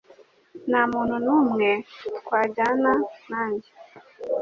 [0.69, 1.69] Nta muntu numwe
[2.19, 2.91] twajyana
[3.29, 3.69] nanjye